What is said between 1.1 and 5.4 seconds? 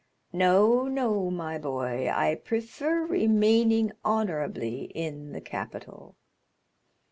my boy; I prefer remaining honorably in